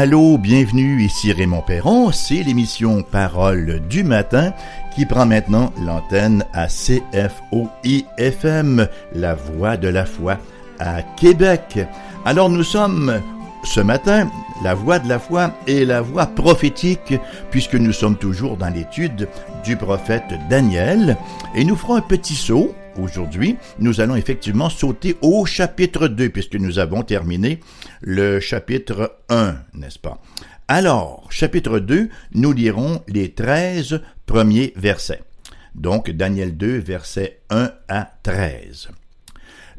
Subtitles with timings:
[0.00, 4.52] Allô, bienvenue, ici Raymond Perron, c'est l'émission Parole du matin
[4.94, 7.26] qui prend maintenant l'antenne à CFOI-FM,
[9.12, 10.38] la voix de la foi
[10.78, 11.80] à Québec.
[12.24, 13.20] Alors nous sommes
[13.64, 14.30] ce matin
[14.62, 17.14] la voix de la foi et la voix prophétique,
[17.50, 19.28] puisque nous sommes toujours dans l'étude
[19.64, 21.16] du prophète Daniel,
[21.56, 26.54] et nous ferons un petit saut aujourd'hui, nous allons effectivement sauter au chapitre 2, puisque
[26.54, 27.60] nous avons terminé
[28.00, 30.22] le chapitre 1, n'est-ce pas?
[30.68, 35.22] Alors, chapitre 2, nous lirons les 13 premiers versets.
[35.74, 38.88] Donc, Daniel 2, versets 1 à 13.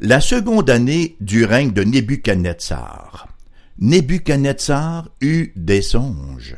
[0.00, 3.28] La seconde année du règne de Nebuchadnezzar.
[3.78, 6.56] Nebuchadnezzar eut des songes.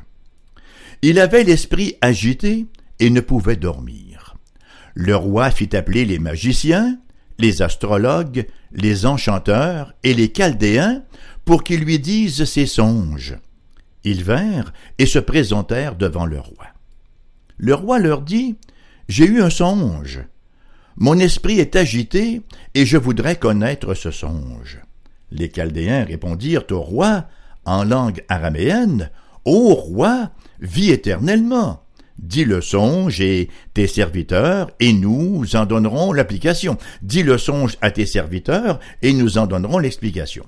[1.02, 2.66] Il avait l'esprit agité
[3.00, 4.12] et ne pouvait dormir
[4.94, 6.98] le roi fit appeler les magiciens,
[7.38, 11.02] les astrologues, les enchanteurs et les chaldéens
[11.52, 13.36] pour qu'ils lui disent ses songes.
[14.04, 16.64] Ils vinrent et se présentèrent devant le roi.
[17.58, 18.56] Le roi leur dit,
[19.06, 20.24] J'ai eu un songe.
[20.96, 22.40] Mon esprit est agité
[22.72, 24.80] et je voudrais connaître ce songe.
[25.30, 27.26] Les Chaldéens répondirent au roi
[27.66, 29.10] en langue araméenne,
[29.44, 30.30] Ô roi,
[30.62, 31.82] vis éternellement
[32.18, 36.78] dis le songe et tes serviteurs, et nous en donnerons l'application.
[37.02, 40.46] Dis le songe à tes serviteurs, et nous en donnerons l'explication.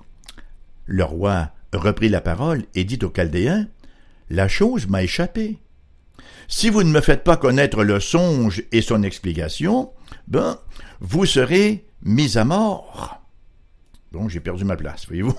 [0.87, 3.67] Le roi reprit la parole et dit aux Chaldéens,
[4.31, 5.59] La chose m'a échappé.
[6.47, 9.91] Si vous ne me faites pas connaître le songe et son explication,
[10.29, 10.59] ben,
[11.01, 13.23] vous serez mis à mort.
[14.13, 15.35] Bon, j'ai perdu ma place, voyez-vous.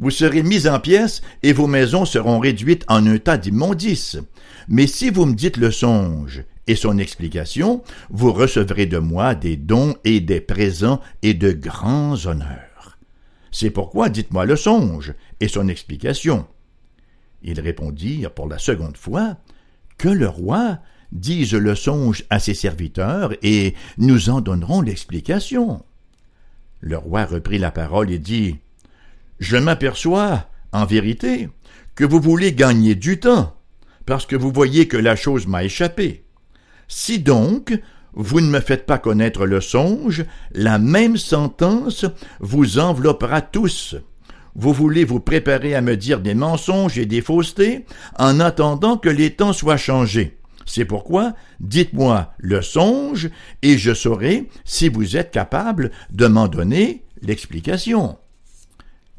[0.00, 4.18] Vous serez mis en pièces et vos maisons seront réduites en un tas d'immondices.
[4.68, 9.56] Mais si vous me dites le songe et son explication, vous recevrez de moi des
[9.56, 12.67] dons et des présents et de grands honneurs.
[13.50, 16.46] C'est pourquoi dites-moi le songe et son explication.
[17.42, 19.36] Ils répondirent pour la seconde fois,
[19.96, 20.78] Que le roi
[21.10, 25.82] dise le songe à ses serviteurs, et nous en donnerons l'explication.
[26.80, 28.58] Le roi reprit la parole et dit,
[29.40, 31.48] Je m'aperçois, en vérité,
[31.94, 33.56] que vous voulez gagner du temps,
[34.06, 36.24] parce que vous voyez que la chose m'a échappé.
[36.86, 37.78] Si donc
[38.14, 42.06] vous ne me faites pas connaître le songe, la même sentence
[42.40, 43.96] vous enveloppera tous.
[44.54, 47.84] Vous voulez vous préparer à me dire des mensonges et des faussetés
[48.18, 50.38] en attendant que les temps soient changés.
[50.66, 53.30] C'est pourquoi dites-moi le songe
[53.62, 58.18] et je saurai si vous êtes capable de m'en donner l'explication.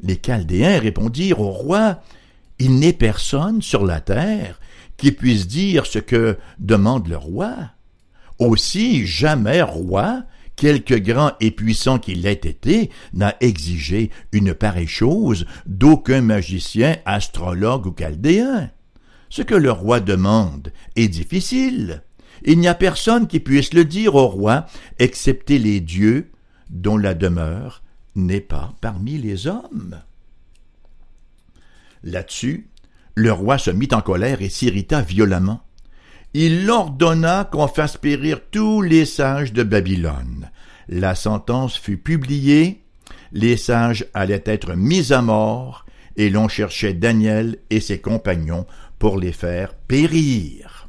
[0.02, 2.02] Les Chaldéens répondirent au roi
[2.58, 4.60] Il n'est personne sur la terre
[4.96, 7.54] qui puisse dire ce que demande le roi.
[8.40, 10.24] Aussi jamais roi,
[10.56, 17.86] quelque grand et puissant qu'il ait été, n'a exigé une pareille chose d'aucun magicien, astrologue
[17.86, 18.70] ou chaldéen.
[19.28, 22.02] Ce que le roi demande est difficile.
[22.42, 24.64] Il n'y a personne qui puisse le dire au roi,
[24.98, 26.30] excepté les dieux
[26.70, 27.82] dont la demeure
[28.16, 30.00] n'est pas parmi les hommes.
[32.02, 32.70] Là-dessus,
[33.14, 35.60] le roi se mit en colère et s'irrita violemment.
[36.32, 40.50] Il ordonna qu'on fasse périr tous les sages de Babylone.
[40.88, 42.84] La sentence fut publiée,
[43.32, 45.86] les sages allaient être mis à mort,
[46.16, 48.66] et l'on cherchait Daniel et ses compagnons
[48.98, 50.88] pour les faire périr.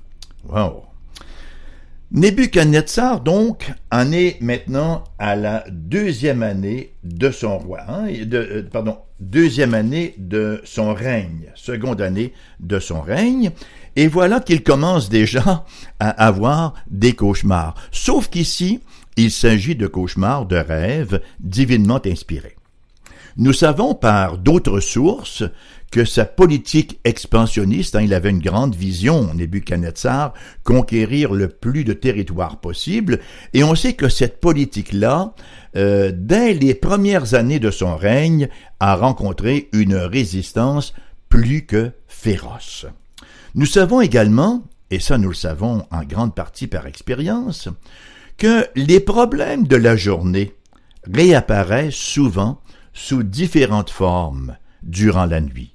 [2.14, 8.98] Nebuchadnezzar, donc, en est maintenant à la deuxième année de son roi, hein, euh, pardon,
[9.22, 13.52] deuxième année de son règne, seconde année de son règne,
[13.96, 15.66] et voilà qu'il commence déjà
[16.02, 17.76] à avoir des cauchemars.
[17.92, 18.82] Sauf qu'ici,
[19.16, 22.58] il s'agit de cauchemars, de rêves divinement inspirés.
[23.38, 25.44] Nous savons par d'autres sources
[25.92, 30.34] que sa politique expansionniste, hein, il avait une grande vision, Nebuchadnezzar,
[30.64, 33.20] conquérir le plus de territoire possible,
[33.54, 35.36] et on sait que cette politique-là,
[35.76, 38.48] euh, dès les premières années de son règne,
[38.80, 40.94] a rencontré une résistance
[41.28, 42.86] plus que féroce.
[43.54, 47.68] Nous savons également, et ça nous le savons en grande partie par expérience,
[48.38, 50.56] que les problèmes de la journée
[51.04, 52.62] réapparaissent souvent
[52.94, 55.72] sous différentes formes durant la nuit.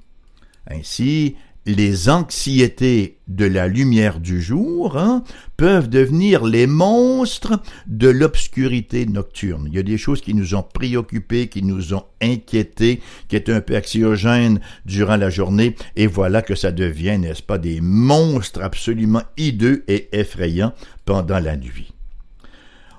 [0.68, 1.36] Ainsi,
[1.66, 5.24] les anxiétés de la lumière du jour hein,
[5.56, 9.66] peuvent devenir les monstres de l'obscurité nocturne.
[9.68, 13.52] Il y a des choses qui nous ont préoccupés, qui nous ont inquiétés, qui étaient
[13.52, 18.62] un peu anxiogènes durant la journée, et voilà que ça devient, n'est-ce pas, des monstres
[18.62, 20.72] absolument hideux et effrayants
[21.04, 21.95] pendant la nuit.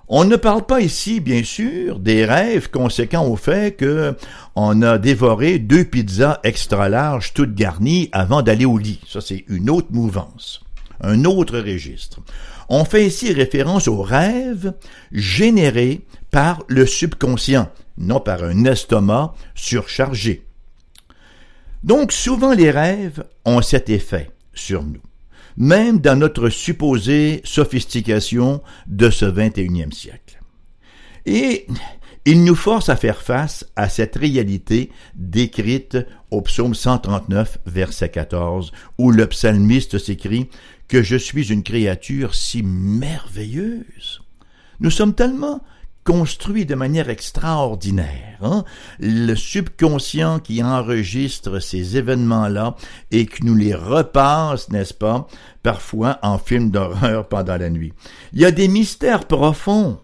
[0.10, 4.16] On ne parle pas ici, bien sûr, des rêves conséquents au fait que
[4.56, 9.02] on a dévoré deux pizzas extra larges toutes garnies avant d'aller au lit.
[9.06, 10.62] Ça, c'est une autre mouvance,
[11.02, 12.22] un autre registre.
[12.70, 14.74] On fait ici référence aux rêves
[15.12, 20.46] générés par le subconscient, non par un estomac surchargé.
[21.84, 25.02] Donc souvent les rêves ont cet effet sur nous
[25.58, 30.40] même dans notre supposée sophistication de ce 21e siècle.
[31.26, 31.66] Et
[32.26, 35.98] il nous force à faire face à cette réalité décrite
[36.30, 40.50] au psaume 139, verset 14, où le psalmiste s'écrit
[40.88, 44.22] que je suis une créature si merveilleuse.
[44.80, 45.62] Nous sommes tellement
[46.08, 48.38] construit de manière extraordinaire.
[48.42, 48.64] Hein?
[48.98, 52.78] Le subconscient qui enregistre ces événements-là
[53.12, 55.28] et qui nous les repasse, n'est-ce pas,
[55.64, 57.92] parfois en film d'horreur pendant la nuit.
[58.32, 60.00] Il y a des mystères profonds.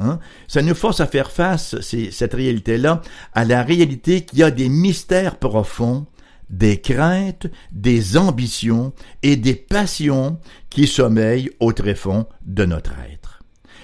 [0.00, 0.18] Hein?
[0.48, 3.00] Ça nous force à faire face, cette réalité-là,
[3.32, 6.06] à la réalité qu'il y a des mystères profonds
[6.50, 8.92] des craintes, des ambitions
[9.22, 10.38] et des passions
[10.68, 13.27] qui sommeillent au tréfonds de notre être.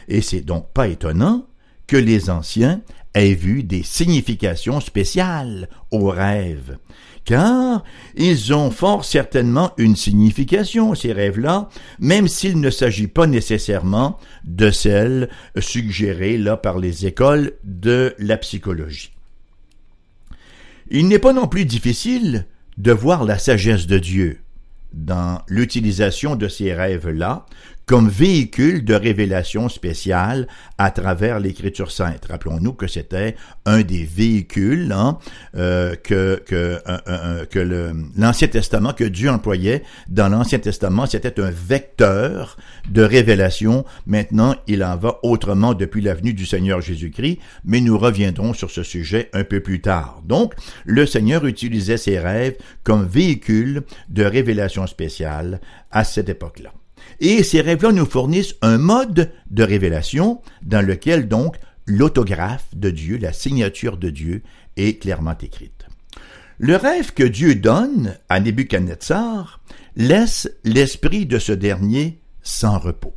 [0.09, 1.47] Et c'est donc pas étonnant
[1.87, 2.81] que les anciens
[3.15, 6.79] aient vu des significations spéciales aux rêves,
[7.25, 7.85] car
[8.17, 11.69] ils ont fort certainement une signification, ces rêves-là,
[12.01, 18.37] même s'il ne s'agit pas nécessairement de celles suggérées là par les écoles de la
[18.37, 19.13] psychologie.
[20.91, 22.47] Il n'est pas non plus difficile
[22.77, 24.41] de voir la sagesse de Dieu
[24.93, 27.47] dans l'utilisation de ces rêves-là
[27.87, 30.49] comme véhicule de révélation spéciale
[30.79, 32.27] à travers l'Écriture sainte.
[32.29, 33.37] Rappelons-nous que c'était
[33.67, 35.19] un des véhicules hein,
[35.57, 36.81] euh, que, que,
[37.45, 42.57] que l'Ancien Testament, que Dieu employait dans l'Ancien Testament, c'était un vecteur
[42.89, 43.85] de révélation.
[44.07, 48.71] Maintenant, il en va autrement depuis la venue du Seigneur Jésus-Christ, mais nous reviendrons sur
[48.71, 50.23] ce sujet un peu plus tard.
[50.25, 50.55] Donc,
[50.85, 55.61] le Seigneur utilisait ses rêves comme véhicule de révélation spéciale
[55.91, 56.73] à cette époque-là.
[57.21, 61.57] Et ces rêves-là nous fournissent un mode de révélation dans lequel donc
[61.87, 64.43] l'autographe de Dieu, la signature de Dieu,
[64.77, 65.87] est clairement écrite.
[66.59, 69.61] Le rêve que Dieu donne à Nebuchadnezzar
[69.97, 73.15] laisse l'esprit de ce dernier sans repos.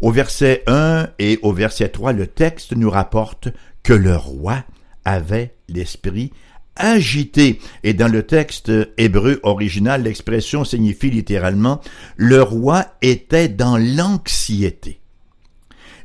[0.00, 3.48] Au verset 1 et au verset 3, le texte nous rapporte
[3.82, 4.64] que le roi
[5.04, 6.32] avait l'esprit
[6.76, 7.60] agité.
[7.82, 11.80] Et dans le texte hébreu original, l'expression signifie littéralement
[12.16, 15.00] le roi était dans l'anxiété.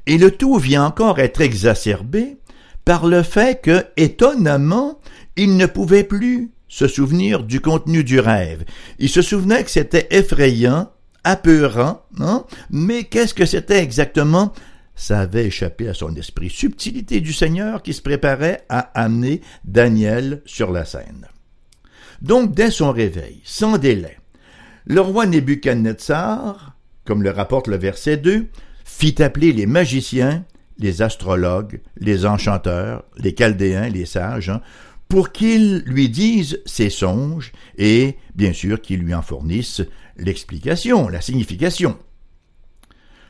[0.05, 2.37] Et le tout vient encore être exacerbé
[2.85, 4.99] par le fait que, étonnamment,
[5.35, 8.63] il ne pouvait plus se souvenir du contenu du rêve.
[8.99, 10.89] Il se souvenait que c'était effrayant,
[11.23, 12.45] apeurant, hein?
[12.71, 14.53] mais qu'est-ce que c'était exactement
[14.99, 16.49] ça avait échappé à son esprit.
[16.49, 21.25] Subtilité du Seigneur qui se préparait à amener Daniel sur la scène.
[22.21, 24.17] Donc, dès son réveil, sans délai,
[24.85, 26.75] le roi Nebuchadnezzar,
[27.05, 28.47] comme le rapporte le verset 2,
[28.83, 30.43] fit appeler les magiciens,
[30.77, 34.61] les astrologues, les enchanteurs, les chaldéens, les sages, hein,
[35.07, 39.81] pour qu'ils lui disent ses songes et, bien sûr, qu'ils lui en fournissent
[40.17, 41.97] l'explication, la signification.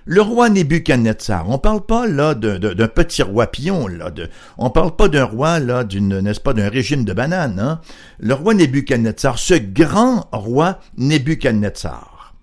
[0.05, 4.95] Le roi Nebuchadnezzar, on parle pas là d'un petit roi pion, là, de, on parle
[4.95, 7.59] pas d'un roi là n'est-ce pas, d'un régime de bananes.
[7.59, 7.81] Hein?
[8.19, 12.33] Le roi Nebuchadnezzar, ce grand roi Nebuchadnezzar.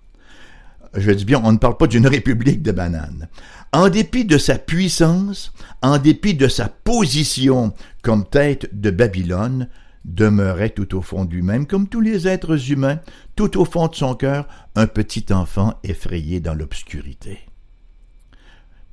[0.93, 3.27] Je dis bien, on ne parle pas d'une république de bananes.
[3.73, 9.67] En dépit de sa puissance, en dépit de sa position comme tête de Babylone,
[10.05, 12.99] demeurait tout au fond de lui-même, comme tous les êtres humains,
[13.35, 17.39] tout au fond de son cœur, un petit enfant effrayé dans l'obscurité.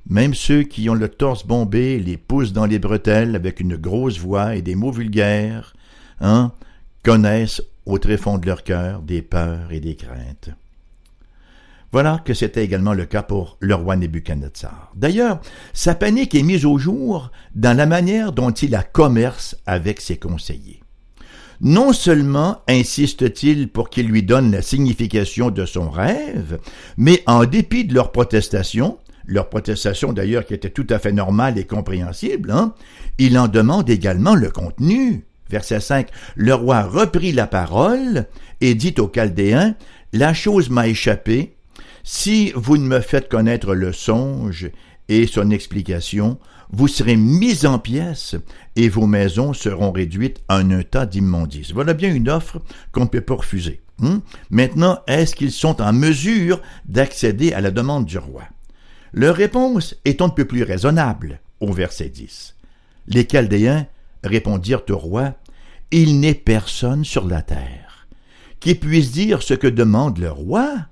[0.07, 4.19] Même ceux qui ont le torse bombé, les pouces dans les bretelles avec une grosse
[4.19, 5.73] voix et des mots vulgaires,
[6.21, 6.51] hein,
[7.03, 10.49] connaissent au tréfonds de leur cœur des peurs et des craintes.
[11.91, 14.91] Voilà que c'était également le cas pour le roi Nebuchadnezzar.
[14.95, 15.39] D'ailleurs,
[15.71, 20.17] sa panique est mise au jour dans la manière dont il a commerce avec ses
[20.17, 20.81] conseillers.
[21.61, 26.59] Non seulement insiste-t-il pour qu'il lui donne la signification de son rêve,
[26.97, 31.57] mais en dépit de leurs protestations, leur protestation d'ailleurs qui était tout à fait normale
[31.57, 32.73] et compréhensible, hein,
[33.17, 35.25] il en demande également le contenu.
[35.49, 36.09] Verset 5.
[36.35, 38.25] Le roi reprit la parole
[38.61, 39.75] et dit aux Chaldéens,
[40.11, 41.55] La chose m'a échappé,
[42.03, 44.69] si vous ne me faites connaître le songe
[45.07, 46.39] et son explication,
[46.71, 48.35] vous serez mis en pièces
[48.75, 51.71] et vos maisons seront réduites en un tas d'immondices.
[51.71, 53.81] Voilà bien une offre qu'on ne peut pas refuser.
[54.01, 54.21] Hein?
[54.49, 58.43] Maintenant, est-ce qu'ils sont en mesure d'accéder à la demande du roi?
[59.13, 62.55] Leur réponse est un peu plus raisonnable au verset 10.
[63.07, 63.87] Les Chaldéens
[64.23, 65.35] répondirent au roi,
[65.91, 67.85] Il n'est personne sur la terre
[68.59, 70.87] qui puisse dire ce que demande le roi.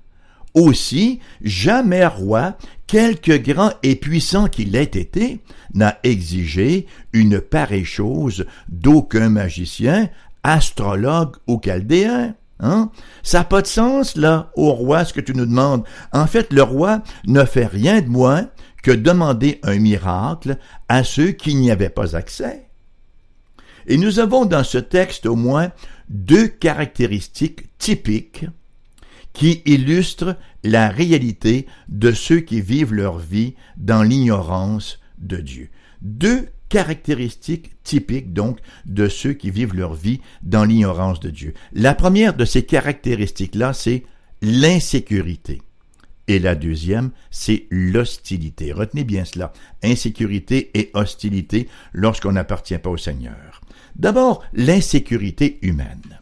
[0.54, 2.56] Aussi, jamais roi,
[2.86, 5.40] quelque grand et puissant qu'il ait été,
[5.74, 10.08] n'a exigé une pareille chose d'aucun magicien,
[10.44, 12.34] astrologue ou chaldéen.
[12.60, 12.90] Hein?
[13.24, 15.84] Ça n'a pas de sens, là, au roi, ce que tu nous demandes.
[16.12, 18.48] En fait, le roi ne fait rien de moins
[18.84, 20.58] que demander un miracle
[20.88, 22.68] à ceux qui n'y avaient pas accès.
[23.86, 25.72] Et nous avons dans ce texte au moins
[26.08, 28.46] deux caractéristiques typiques
[29.34, 35.68] qui illustrent la réalité de ceux qui vivent leur vie dans l'ignorance de Dieu.
[36.00, 41.52] Deux caractéristiques typiques donc de ceux qui vivent leur vie dans l'ignorance de Dieu.
[41.72, 44.04] La première de ces caractéristiques-là, c'est
[44.40, 45.60] l'insécurité.
[46.26, 48.72] Et la deuxième, c'est l'hostilité.
[48.72, 49.52] Retenez bien cela.
[49.82, 53.60] Insécurité et hostilité lorsqu'on n'appartient pas au Seigneur.
[53.96, 56.20] D'abord, l'insécurité humaine.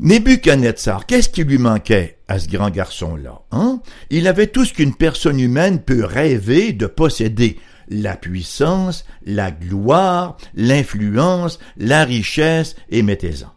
[0.00, 3.80] Nebuchadnezzar, qu'est-ce qui lui manquait à ce grand garçon-là hein?
[4.10, 10.36] Il avait tout ce qu'une personne humaine peut rêver de posséder la puissance, la gloire,
[10.54, 13.52] l'influence, la richesse, et mettez-en.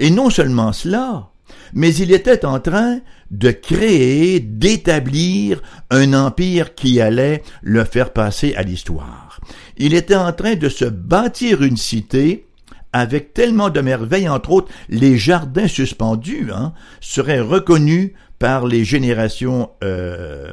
[0.00, 1.30] Et non seulement cela,
[1.74, 2.98] mais il était en train
[3.30, 9.38] de créer, d'établir un empire qui allait le faire passer à l'histoire.
[9.76, 12.47] Il était en train de se bâtir une cité
[12.92, 19.70] avec tellement de merveilles, entre autres, les jardins suspendus hein, seraient reconnus par les générations
[19.84, 20.52] euh,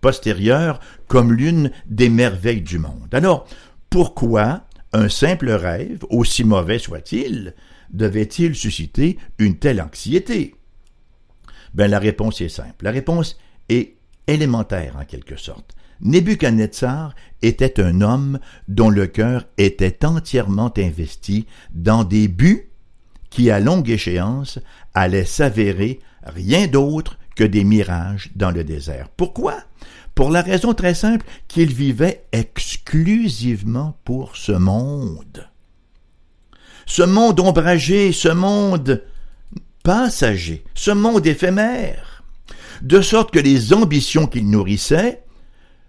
[0.00, 3.12] postérieures comme l'une des merveilles du monde.
[3.12, 3.46] Alors,
[3.90, 7.54] pourquoi un simple rêve, aussi mauvais soit-il,
[7.90, 10.54] devait-il susciter une telle anxiété?
[11.74, 12.84] Ben la réponse est simple.
[12.84, 15.76] La réponse est élémentaire en quelque sorte.
[16.00, 18.38] Nebuchadnezzar était un homme
[18.68, 22.70] dont le cœur était entièrement investi dans des buts
[23.30, 24.58] qui, à longue échéance,
[24.94, 29.08] allaient s'avérer rien d'autre que des mirages dans le désert.
[29.16, 29.56] Pourquoi?
[30.14, 35.46] Pour la raison très simple qu'il vivait exclusivement pour ce monde.
[36.86, 39.02] Ce monde ombragé, ce monde
[39.82, 42.24] passager, ce monde éphémère,
[42.82, 45.22] de sorte que les ambitions qu'il nourrissait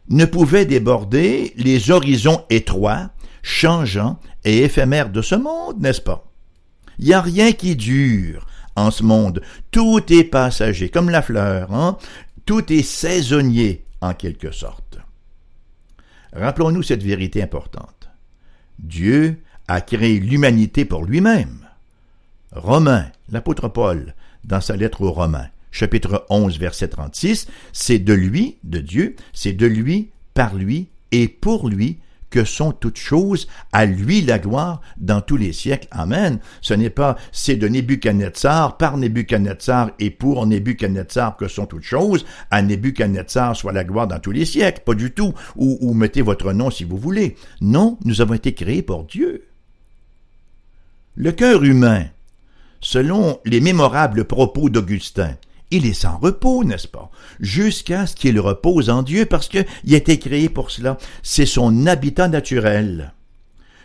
[0.10, 3.10] ne pouvaient déborder les horizons étroits,
[3.42, 6.26] changeants et éphémères de ce monde, n'est-ce pas?
[7.00, 9.42] Il n'y a rien qui dure en ce monde.
[9.72, 11.98] Tout est passager, comme la fleur, hein?
[12.46, 15.00] Tout est saisonnier, en quelque sorte.
[16.34, 18.10] Rappelons-nous cette vérité importante.
[18.80, 21.68] Dieu a créé l'humanité pour lui-même.
[22.52, 28.57] Romain, l'apôtre Paul, dans sa lettre aux Romains, chapitre 11, verset 36, c'est de lui,
[28.63, 31.97] de Dieu, c'est de lui, par lui et pour lui
[32.29, 35.88] que sont toutes choses, à lui la gloire dans tous les siècles.
[35.91, 36.39] Amen.
[36.62, 42.25] Ce n'est pas c'est de Nebuchadnezzar, par Nebuchadnezzar et pour Nebuchadnezzar que sont toutes choses,
[42.51, 46.21] à Nebuchadnezzar soit la gloire dans tous les siècles, pas du tout, ou, ou mettez
[46.21, 47.36] votre nom si vous voulez.
[47.62, 49.45] Non, nous avons été créés pour Dieu.
[51.15, 52.05] Le cœur humain,
[52.81, 55.36] selon les mémorables propos d'Augustin,
[55.71, 57.12] il est sans repos, n'est-ce pas?
[57.39, 60.97] Jusqu'à ce qu'il repose en Dieu parce qu'il a été créé pour cela.
[61.24, 63.13] C'est son habitat naturel.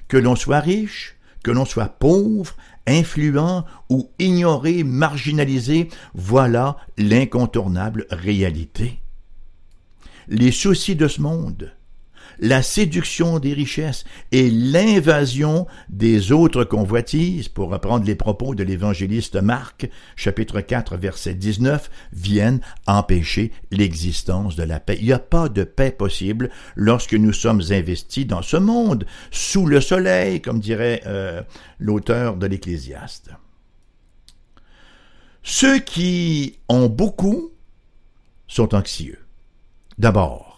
[0.09, 2.55] Que l'on soit riche, que l'on soit pauvre,
[2.87, 9.01] influent ou ignoré, marginalisé, voilà l'incontournable réalité.
[10.29, 11.73] Les soucis de ce monde,
[12.39, 19.37] la séduction des richesses et l'invasion des autres convoitises, pour reprendre les propos de l'évangéliste
[19.37, 24.99] Marc, chapitre 4, verset 19, viennent empêcher l'existence de la paix.
[25.01, 29.67] Il n'y a pas de paix possible lorsque nous sommes investis dans ce monde, sous
[29.67, 31.43] le soleil, comme dirait euh,
[31.79, 33.31] l'auteur de l'Ecclésiaste.
[35.43, 37.51] Ceux qui ont beaucoup
[38.47, 39.19] sont anxieux.
[39.99, 40.52] D'abord,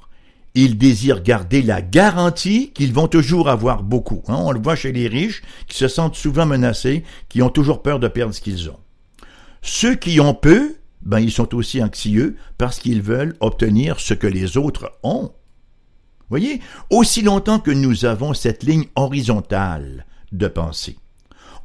[0.54, 4.22] ils désirent garder la garantie qu'ils vont toujours avoir beaucoup.
[4.28, 4.36] Hein.
[4.38, 7.98] On le voit chez les riches qui se sentent souvent menacés, qui ont toujours peur
[7.98, 8.78] de perdre ce qu'ils ont.
[9.62, 14.26] Ceux qui ont peu, ben ils sont aussi anxieux parce qu'ils veulent obtenir ce que
[14.26, 15.32] les autres ont.
[16.30, 20.96] Voyez, aussi longtemps que nous avons cette ligne horizontale de pensée,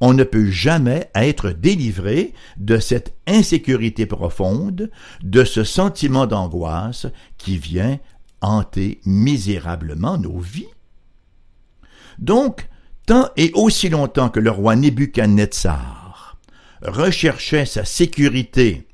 [0.01, 4.89] on ne peut jamais être délivré de cette insécurité profonde,
[5.23, 7.99] de ce sentiment d'angoisse qui vient
[8.41, 10.67] hanter misérablement nos vies.
[12.17, 12.67] Donc,
[13.05, 16.37] tant et aussi longtemps que le roi Nebuchadnezzar
[16.81, 18.87] recherchait sa sécurité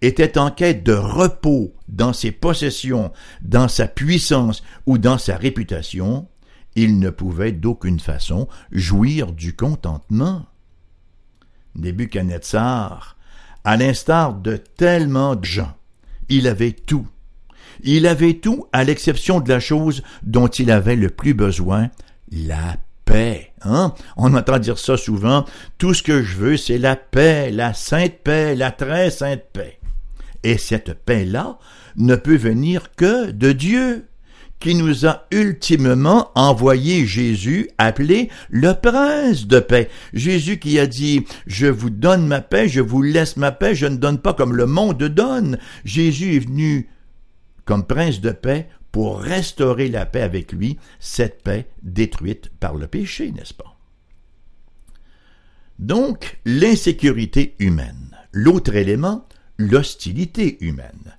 [0.00, 6.28] était en quête de repos dans ses possessions, dans sa puissance ou dans sa réputation,
[6.76, 10.46] il ne pouvait d'aucune façon jouir du contentement.
[11.74, 13.16] Nebuchadnezzar,
[13.64, 15.74] à l'instar de tellement de gens,
[16.28, 17.08] il avait tout.
[17.82, 21.88] Il avait tout à l'exception de la chose dont il avait le plus besoin,
[22.30, 23.52] la paix.
[23.62, 23.94] Hein?
[24.16, 25.44] On entend dire ça souvent.
[25.78, 29.78] Tout ce que je veux, c'est la paix, la sainte paix, la très sainte paix.
[30.44, 31.58] Et cette paix-là
[31.96, 34.08] ne peut venir que de Dieu,
[34.60, 39.88] qui nous a ultimement envoyé Jésus appelé le prince de paix.
[40.12, 43.86] Jésus qui a dit, je vous donne ma paix, je vous laisse ma paix, je
[43.86, 45.58] ne donne pas comme le monde donne.
[45.84, 46.88] Jésus est venu
[47.68, 52.86] comme prince de paix pour restaurer la paix avec lui, cette paix détruite par le
[52.86, 53.76] péché, n'est-ce pas?
[55.78, 58.16] Donc, l'insécurité humaine.
[58.32, 61.14] L'autre élément, l'hostilité humaine.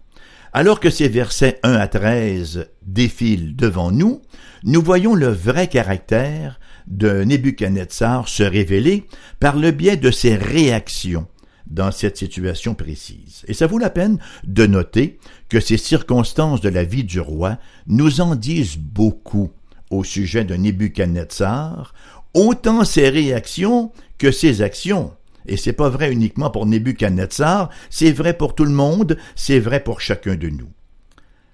[0.51, 4.23] Alors que ces versets 1 à 13 défilent devant nous,
[4.63, 9.05] nous voyons le vrai caractère de Nebuchadnezzar se révéler
[9.39, 11.27] par le biais de ses réactions
[11.69, 13.43] dans cette situation précise.
[13.47, 17.57] Et ça vaut la peine de noter que ces circonstances de la vie du roi
[17.87, 19.51] nous en disent beaucoup
[19.89, 21.93] au sujet de Nebuchadnezzar,
[22.33, 25.13] autant ses réactions que ses actions.
[25.45, 29.83] Et c'est pas vrai uniquement pour Nebuchadnezzar, c'est vrai pour tout le monde, c'est vrai
[29.83, 30.69] pour chacun de nous.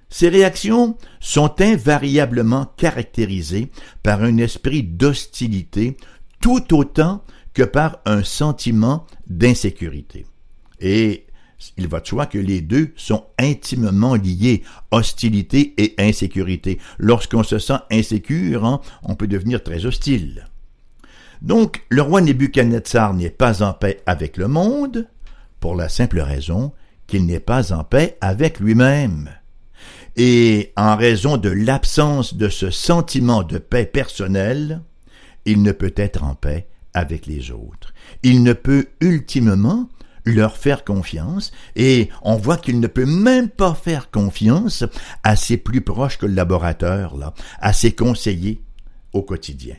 [0.09, 3.71] Ces réactions sont invariablement caractérisées
[4.03, 5.97] par un esprit d'hostilité
[6.41, 7.23] tout autant
[7.55, 10.27] que par un sentiment d'insécurité.
[10.79, 11.25] Et
[11.77, 16.79] il va de soi que les deux sont intimement liés, hostilité et insécurité.
[16.99, 20.47] Lorsqu'on se sent insécure, hein, on peut devenir très hostile.
[21.41, 25.07] Donc, le roi Nebuchadnezzar n'est pas en paix avec le monde,
[25.59, 26.73] pour la simple raison
[27.07, 29.29] qu'il n'est pas en paix avec lui-même.
[30.17, 34.81] Et en raison de l'absence de ce sentiment de paix personnelle,
[35.45, 37.93] il ne peut être en paix avec les autres.
[38.23, 39.89] Il ne peut ultimement
[40.25, 44.83] leur faire confiance et on voit qu'il ne peut même pas faire confiance
[45.23, 48.61] à ses plus proches collaborateurs, là, à ses conseillers
[49.13, 49.75] au quotidien.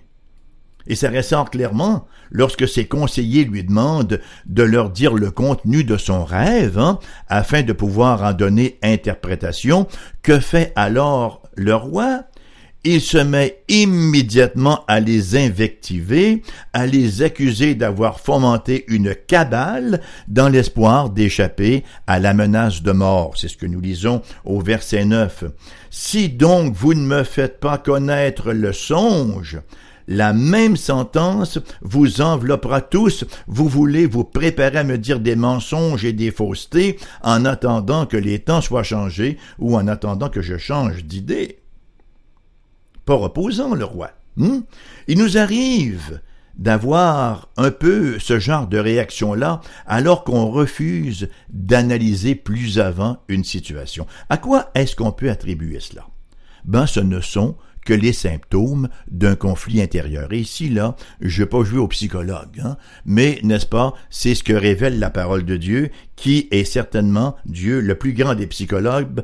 [0.86, 5.96] Et ça ressort clairement lorsque ses conseillers lui demandent de leur dire le contenu de
[5.96, 9.88] son rêve, hein, afin de pouvoir en donner interprétation.
[10.22, 12.24] Que fait alors le roi?
[12.86, 20.48] Il se met immédiatement à les invectiver, à les accuser d'avoir fomenté une cabale dans
[20.48, 23.32] l'espoir d'échapper à la menace de mort.
[23.36, 25.46] C'est ce que nous lisons au verset 9.
[25.90, 29.58] Si donc vous ne me faites pas connaître le songe,
[30.06, 33.24] la même sentence vous enveloppera tous.
[33.48, 38.16] Vous voulez vous préparer à me dire des mensonges et des faussetés en attendant que
[38.16, 41.58] les temps soient changés ou en attendant que je change d'idée
[43.06, 44.10] pas reposant, le roi.
[44.36, 44.60] Hmm?
[45.08, 46.20] Il nous arrive
[46.58, 54.06] d'avoir un peu ce genre de réaction-là alors qu'on refuse d'analyser plus avant une situation.
[54.28, 56.06] À quoi est-ce qu'on peut attribuer cela?
[56.64, 60.30] Ben, ce ne sont que les symptômes d'un conflit intérieur.
[60.32, 64.44] Et ici, là, je vais pas jouer au psychologue, hein, mais, n'est-ce pas, c'est ce
[64.44, 69.22] que révèle la parole de Dieu, qui est certainement Dieu, le plus grand des psychologues,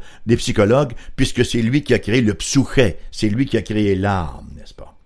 [1.16, 4.74] puisque c'est lui qui a créé le psouché, c'est lui qui a créé l'âme, n'est-ce
[4.74, 4.96] pas?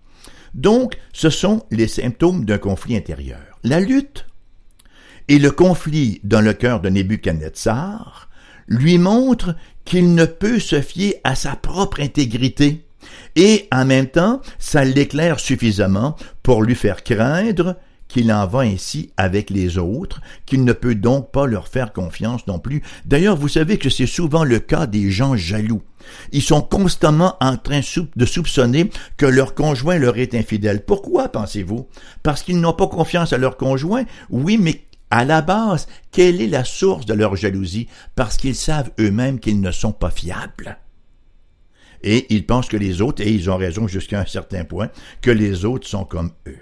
[0.53, 3.59] Donc, ce sont les symptômes d'un conflit intérieur.
[3.63, 4.25] La lutte
[5.27, 8.29] et le conflit dans le cœur de Nebuchadnezzar
[8.67, 12.86] lui montrent qu'il ne peut se fier à sa propre intégrité,
[13.37, 17.75] et en même temps, ça l'éclaire suffisamment pour lui faire craindre
[18.07, 22.47] qu'il en va ainsi avec les autres, qu'il ne peut donc pas leur faire confiance
[22.47, 22.81] non plus.
[23.05, 25.83] D'ailleurs, vous savez que c'est souvent le cas des gens jaloux.
[26.31, 27.81] Ils sont constamment en train
[28.15, 30.83] de soupçonner que leur conjoint leur est infidèle.
[30.83, 31.87] Pourquoi, pensez-vous?
[32.23, 34.05] Parce qu'ils n'ont pas confiance à leur conjoint?
[34.31, 37.87] Oui, mais à la base, quelle est la source de leur jalousie?
[38.15, 40.79] Parce qu'ils savent eux-mêmes qu'ils ne sont pas fiables
[42.03, 44.89] et ils pensent que les autres, et ils ont raison jusqu'à un certain point,
[45.21, 46.57] que les autres sont comme eux.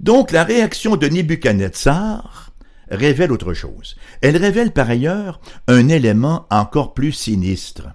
[0.00, 2.52] Donc la réaction de Nebuchadnezzar
[2.90, 3.96] révèle autre chose.
[4.20, 7.88] Elle révèle par ailleurs un élément encore plus sinistre.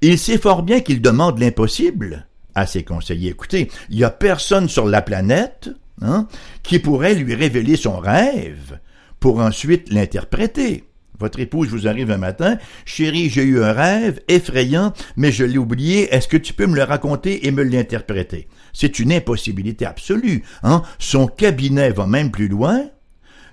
[0.00, 3.30] Il sait fort bien qu'il demande l'impossible à ses conseillers.
[3.30, 6.26] Écoutez, il n'y a personne sur la planète hein,
[6.62, 8.78] qui pourrait lui révéler son rêve
[9.18, 10.84] pour ensuite l'interpréter.
[11.20, 12.56] Votre épouse vous arrive un matin,
[12.86, 16.76] chérie, j'ai eu un rêve effrayant, mais je l'ai oublié, est-ce que tu peux me
[16.76, 18.48] le raconter et me l'interpréter?
[18.72, 20.82] C'est une impossibilité absolue, hein?
[20.98, 22.86] Son cabinet va même plus loin,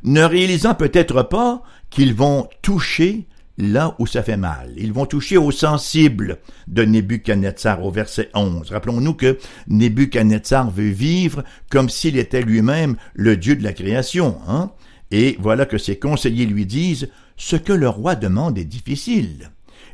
[0.03, 3.27] ne réalisant peut-être pas qu'ils vont toucher
[3.58, 4.73] là où ça fait mal.
[4.77, 8.71] Ils vont toucher au sensible de Nebuchadnezzar au verset 11.
[8.71, 14.38] Rappelons-nous que Nebuchadnezzar veut vivre comme s'il était lui-même le Dieu de la création.
[14.47, 14.71] Hein?
[15.12, 19.52] Et voilà que ses conseillers lui disent Ce que le roi demande est difficile.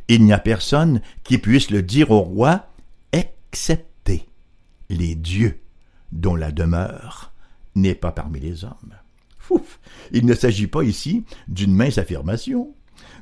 [0.07, 2.67] Il n'y a personne qui puisse le dire au roi,
[3.11, 4.27] excepté
[4.89, 5.59] les dieux
[6.11, 7.31] dont la demeure
[7.75, 8.95] n'est pas parmi les hommes.
[9.49, 9.79] Ouf,
[10.11, 12.73] il ne s'agit pas ici d'une mince affirmation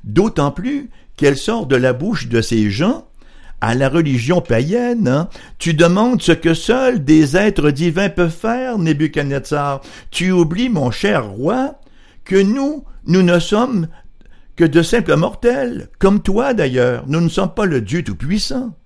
[0.03, 3.07] d'autant plus qu'elle sort de la bouche de ces gens
[3.59, 5.07] à la religion païenne.
[5.07, 5.29] Hein.
[5.59, 9.81] Tu demandes ce que seuls des êtres divins peuvent faire, Nebuchadnezzar.
[10.09, 11.79] Tu oublies, mon cher roi,
[12.25, 13.87] que nous, nous ne sommes
[14.61, 17.05] que de simples mortels, comme toi d'ailleurs.
[17.07, 18.77] Nous ne sommes pas le Dieu Tout-Puissant.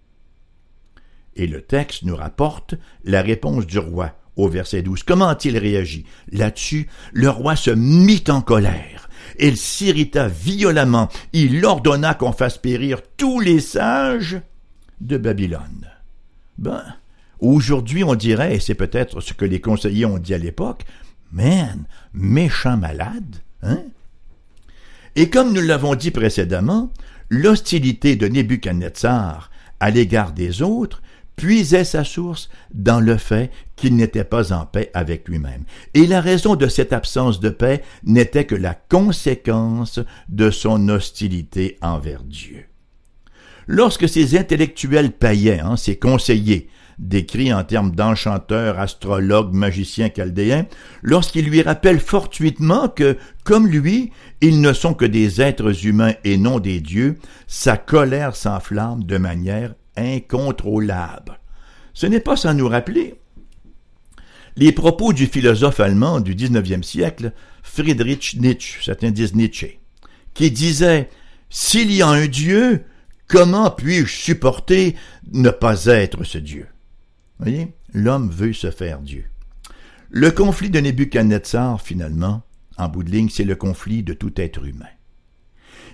[1.35, 5.03] Et le texte nous rapporte la réponse du roi au verset 12.
[5.03, 6.05] Comment a-t-il réagi?
[6.31, 11.09] Là-dessus, le roi se mit en colère il s'irrita violemment.
[11.33, 14.39] Il ordonna qu'on fasse périr tous les sages
[15.01, 15.89] de Babylone.
[16.57, 16.85] Ben,
[17.39, 20.85] aujourd'hui on dirait, et c'est peut-être ce que les conseillers ont dit à l'époque,
[21.33, 21.83] man,
[22.13, 23.83] méchant malade, hein?
[25.15, 26.91] Et comme nous l'avons dit précédemment,
[27.29, 29.49] l'hostilité de Nebuchadnezzar
[29.79, 31.01] à l'égard des autres
[31.35, 35.63] puisait sa source dans le fait qu'il n'était pas en paix avec lui-même.
[35.93, 39.99] Et la raison de cette absence de paix n'était que la conséquence
[40.29, 42.65] de son hostilité envers Dieu.
[43.67, 50.65] Lorsque ces intellectuels païens, hein, ces conseillers, décrits en termes d'enchanteurs, astrologues, magiciens chaldéens,
[51.01, 56.37] lorsqu'ils lui rappellent fortuitement que, comme lui, ils ne sont que des êtres humains et
[56.37, 61.39] non des dieux, sa colère s'enflamme de manière incontrôlable.
[61.93, 63.15] Ce n'est pas sans nous rappeler
[64.57, 69.79] les propos du philosophe allemand du XIXe siècle, Friedrich Nietzsche, certains disent Nietzsche,
[70.33, 71.09] qui disait
[71.49, 72.85] S'il y a un Dieu,
[73.27, 74.95] comment puis-je supporter
[75.31, 76.67] ne pas être ce Dieu?
[77.39, 79.25] Voyez, l'homme veut se faire Dieu.
[80.09, 82.43] Le conflit de Nebuchadnezzar, finalement,
[82.77, 84.85] en bout de ligne, c'est le conflit de tout être humain.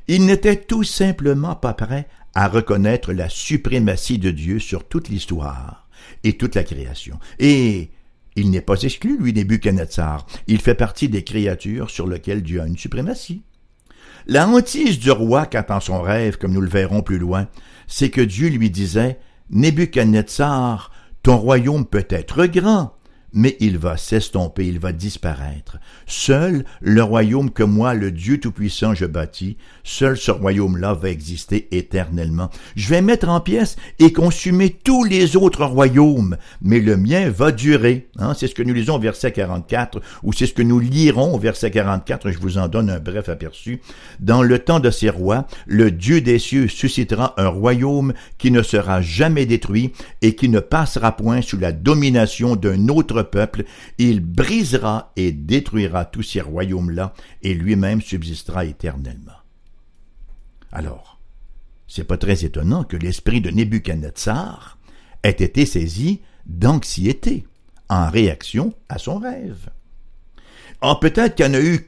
[0.08, 5.88] Il n'était tout simplement pas prêt à reconnaître la suprématie de Dieu sur toute l'histoire
[6.24, 7.20] et toute la création.
[7.40, 7.92] Et
[8.36, 10.26] il n'est pas exclu, lui, Nebuchadnezzar.
[10.48, 13.44] Il fait partie des créatures sur lesquelles Dieu a une suprématie.
[14.28, 17.48] La hantise du roi qu'attend son rêve, comme nous le verrons plus loin,
[17.88, 20.91] c'est que Dieu lui disait, Nebuchadnezzar,
[21.24, 22.94] ton royaume peut être grand,
[23.34, 25.78] mais il va s'estomper, il va disparaître.
[26.06, 31.68] Seul le royaume que moi, le Dieu Tout-Puissant, je bâtis, seul ce royaume-là va exister
[31.72, 32.50] éternellement.
[32.76, 37.52] Je vais mettre en pièces et consumer tous les autres royaumes, mais le mien va
[37.52, 38.10] durer.
[38.18, 38.34] Hein?
[38.34, 41.40] C'est ce que nous lisons au verset 44, ou c'est ce que nous lirons au
[41.40, 43.82] verset 44, je vous en donne un bref aperçu.
[44.20, 48.62] Dans le temps de ces rois, le Dieu des cieux suscitera un royaume qui ne
[48.62, 49.92] sera jamais détruit
[50.22, 53.66] et qui ne passera point sous la domination d'un autre peuple,
[53.98, 59.32] il brisera et détruira tous ces royaumes-là, et lui-même subsistera éternellement.
[60.72, 61.20] Alors,
[61.88, 64.78] c'est pas très étonnant que l'esprit de Nebuchadnezzar
[65.24, 67.46] ait été saisi d'anxiété
[67.90, 69.70] en réaction à son rêve.
[70.82, 71.86] Ah, peut-être qu'il a eu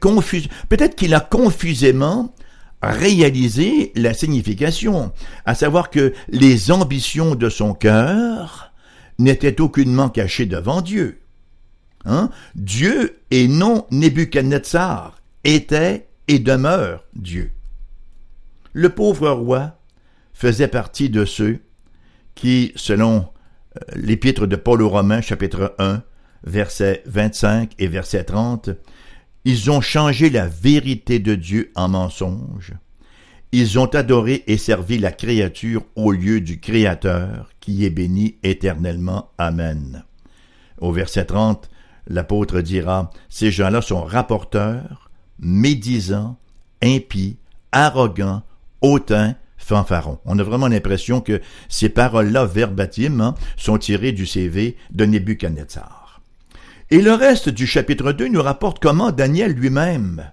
[0.68, 2.34] peut-être qu'il a confusément
[2.82, 5.12] réalisé la signification,
[5.46, 8.72] à savoir que les ambitions de son cœur
[9.18, 11.20] n'étaient aucunement cachées devant Dieu.
[12.04, 12.30] Hein?
[12.54, 17.50] Dieu et non Nebuchadnezzar était et demeure Dieu.
[18.72, 19.78] Le pauvre roi
[20.32, 21.60] faisait partie de ceux
[22.34, 23.28] qui, selon
[23.76, 26.02] euh, l'épître de Paul aux Romains, chapitre 1,
[26.44, 28.70] versets 25 et verset 30,
[29.44, 32.72] ils ont changé la vérité de Dieu en mensonge.
[33.52, 39.30] Ils ont adoré et servi la créature au lieu du Créateur, qui est béni éternellement.
[39.38, 40.04] Amen.
[40.80, 41.70] Au verset 30,
[42.06, 46.36] l'apôtre dira, ces gens-là sont rapporteurs, médisants,
[46.82, 47.36] impies,
[47.72, 48.42] arrogants,
[48.82, 50.18] hautains, fanfarons.
[50.24, 56.20] On a vraiment l'impression que ces paroles-là, verbatim, hein, sont tirées du CV de Nebuchadnezzar.
[56.90, 60.30] Et le reste du chapitre 2 nous rapporte comment Daniel lui-même,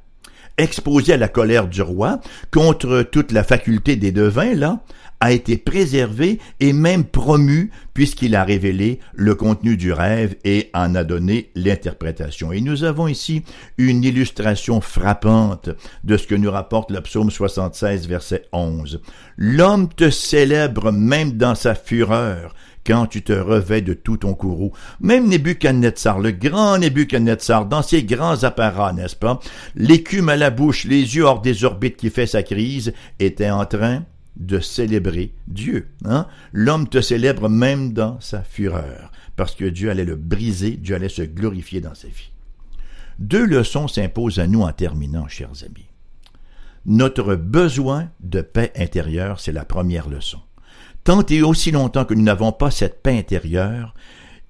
[0.57, 2.19] exposé à la colère du roi,
[2.51, 4.81] contre toute la faculté des devins, là,
[5.21, 10.95] a été préservé et même promu puisqu'il a révélé le contenu du rêve et en
[10.95, 12.51] a donné l'interprétation.
[12.51, 13.43] Et nous avons ici
[13.77, 15.69] une illustration frappante
[16.03, 18.99] de ce que nous rapporte le psaume 76 verset 11.
[19.37, 22.55] L'homme te célèbre même dans sa fureur,
[22.85, 24.71] quand tu te revais de tout ton courroux.
[24.99, 29.39] Même Nebuchadnezzar, le grand Nebuchadnezzar, dans ses grands apparats, n'est-ce pas,
[29.75, 33.65] l'écume à la bouche, les yeux hors des orbites qui fait sa crise, était en
[33.65, 34.03] train
[34.37, 35.89] de célébrer Dieu.
[36.05, 36.27] Hein?
[36.53, 41.09] L'homme te célèbre même dans sa fureur, parce que Dieu allait le briser, Dieu allait
[41.09, 42.31] se glorifier dans sa vie.
[43.19, 45.85] Deux leçons s'imposent à nous en terminant, chers amis.
[46.85, 50.39] Notre besoin de paix intérieure, c'est la première leçon.
[51.03, 53.93] Tant et aussi longtemps que nous n'avons pas cette paix intérieure,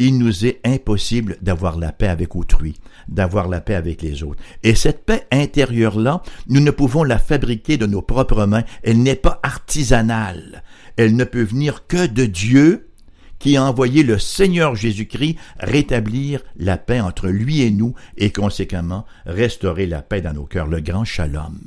[0.07, 2.75] il nous est impossible d'avoir la paix avec autrui,
[3.07, 4.41] d'avoir la paix avec les autres.
[4.63, 8.63] Et cette paix intérieure-là, nous ne pouvons la fabriquer de nos propres mains.
[8.81, 10.63] Elle n'est pas artisanale.
[10.97, 12.89] Elle ne peut venir que de Dieu
[13.37, 19.05] qui a envoyé le Seigneur Jésus-Christ rétablir la paix entre lui et nous et conséquemment
[19.25, 21.59] restaurer la paix dans nos cœurs, le grand shalom.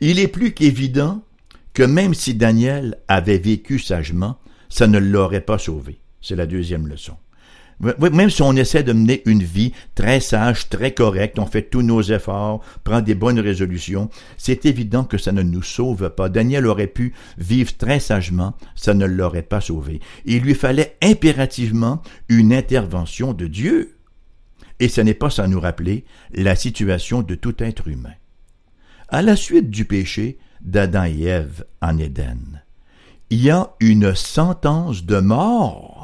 [0.00, 1.22] Il est plus qu'évident
[1.72, 6.00] que même si Daniel avait vécu sagement, ça ne l'aurait pas sauvé.
[6.26, 7.14] C'est la deuxième leçon.
[7.78, 11.82] Même si on essaie de mener une vie très sage, très correcte, on fait tous
[11.82, 16.28] nos efforts, prend des bonnes résolutions, c'est évident que ça ne nous sauve pas.
[16.28, 20.00] Daniel aurait pu vivre très sagement, ça ne l'aurait pas sauvé.
[20.24, 23.94] Il lui fallait impérativement une intervention de Dieu.
[24.80, 28.14] Et ce n'est pas sans nous rappeler la situation de tout être humain.
[29.10, 32.62] À la suite du péché, d'Adam et Ève en Éden.
[33.30, 35.95] Il y a une sentence de mort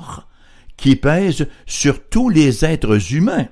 [0.83, 3.47] qui pèse sur tous les êtres humains.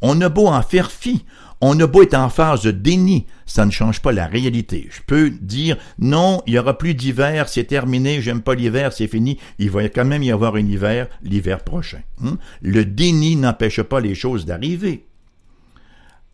[0.00, 1.24] On a beau en faire fi,
[1.60, 4.88] on a beau être en phase de déni, ça ne change pas la réalité.
[4.90, 9.06] Je peux dire non, il y aura plus d'hiver, c'est terminé, j'aime pas l'hiver, c'est
[9.06, 9.38] fini.
[9.60, 12.00] Il va quand même y avoir un hiver l'hiver prochain.
[12.24, 12.38] Hein.
[12.60, 15.06] Le déni n'empêche pas les choses d'arriver.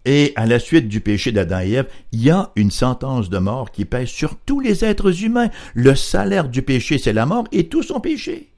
[0.07, 3.37] Et à la suite du péché d'Adam et Ève, il y a une sentence de
[3.37, 5.51] mort qui pèse sur tous les êtres humains.
[5.75, 8.49] Le salaire du péché, c'est la mort et tout son péché.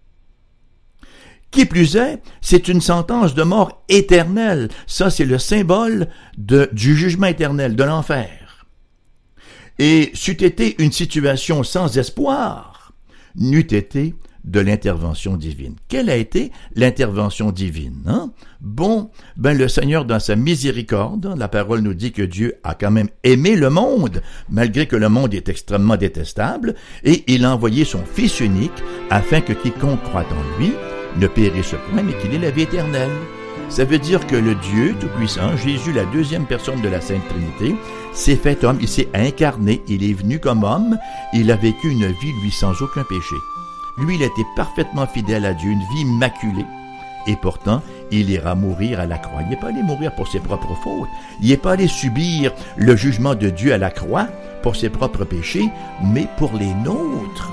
[1.50, 4.68] Qui plus est, c'est une sentence de mort éternelle.
[4.86, 8.66] Ça, c'est le symbole du jugement éternel, de l'enfer.
[9.78, 12.92] Et c'eût été une situation sans espoir,
[13.34, 15.76] n'eût été de l'intervention divine.
[15.88, 18.32] Quelle a été l'intervention divine hein?
[18.60, 22.90] Bon, ben le Seigneur dans sa miséricorde, la parole nous dit que Dieu a quand
[22.90, 27.84] même aimé le monde, malgré que le monde est extrêmement détestable, et il a envoyé
[27.84, 28.70] son Fils unique
[29.10, 30.72] afin que quiconque croit en lui
[31.16, 33.10] ne périsse point, mais qu'il ait la vie éternelle.
[33.68, 37.76] Ça veut dire que le Dieu Tout-Puissant, Jésus, la deuxième personne de la Sainte Trinité,
[38.12, 40.98] s'est fait homme, il s'est incarné, il est venu comme homme,
[41.32, 43.36] il a vécu une vie, lui, sans aucun péché.
[43.98, 46.66] Lui, il été parfaitement fidèle à Dieu, une vie immaculée.
[47.26, 49.42] Et pourtant, il ira mourir à la croix.
[49.42, 51.08] Il n'est pas allé mourir pour ses propres fautes.
[51.42, 54.26] Il n'est pas allé subir le jugement de Dieu à la croix
[54.62, 55.68] pour ses propres péchés,
[56.02, 57.52] mais pour les nôtres.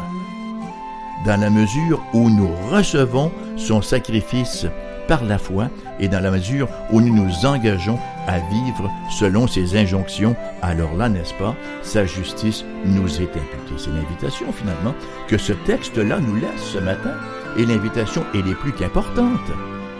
[1.27, 4.65] Dans la mesure où nous recevons son sacrifice
[5.09, 5.67] par la foi
[5.99, 11.09] et dans la mesure où nous nous engageons à vivre selon ses injonctions, alors là,
[11.09, 13.75] n'est-ce pas, sa justice nous est imputée.
[13.75, 14.95] C'est l'invitation finalement
[15.27, 17.15] que ce texte-là nous laisse ce matin
[17.57, 19.51] et l'invitation est les plus qu'importante.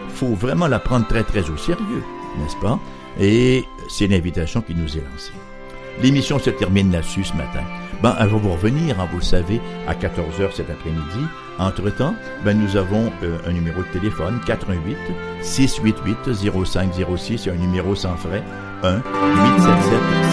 [0.08, 2.04] faut vraiment la prendre très très au sérieux,
[2.38, 2.80] n'est-ce pas?
[3.20, 5.32] Et c'est l'invitation qui nous est lancée.
[6.02, 7.64] L'émission se termine là-dessus ce matin.
[8.02, 11.26] Ben, elle va vous revenir, hein, vous le savez, à 14h cet après-midi.
[11.58, 14.96] Entre-temps, ben, nous avons euh, un numéro de téléphone, 88
[15.42, 18.44] 688 0506, c'est un numéro sans frais,
[18.84, 19.02] 1 877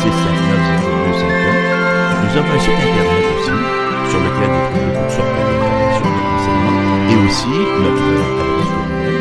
[0.03, 1.75] 659 0251.
[2.21, 3.55] Nous avons un site internet aussi,
[4.11, 9.17] sur lequel vous trouvez toutes sortes d'informations, renseignements, et aussi notre adresse courriel.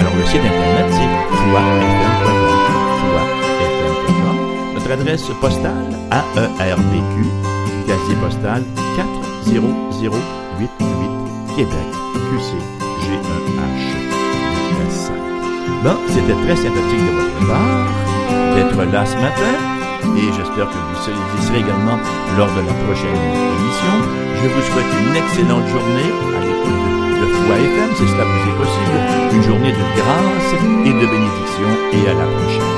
[0.00, 2.42] Alors, le site internet, c'est foifm.com.
[4.74, 5.92] Notre adresse postale,
[6.58, 7.14] AERBQ,
[7.92, 8.62] casier postal
[8.96, 10.70] 40088
[11.56, 11.88] Québec,
[12.30, 12.48] QC
[13.04, 13.84] G1H.
[15.84, 17.84] Bon, c'était très sympathique de votre part
[18.54, 19.52] d'être là ce matin
[20.16, 21.98] et j'espère que vous serez également
[22.38, 23.20] lors de la prochaine
[23.60, 23.94] émission.
[24.40, 26.80] Je vous souhaite une excellente journée à l'écoute
[27.20, 28.96] de Foi FM, si cela vous est possible,
[29.34, 30.50] une journée de grâce
[30.86, 32.71] et de bénédiction et à la